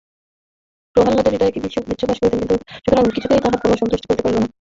[0.95, 4.47] প্রহ্লাদের হৃদয়ে বিষ্ণু বাস করিতেন, সুতরাং কিছুই তাঁহার কোন অনিষ্ট করিতে পারিল না।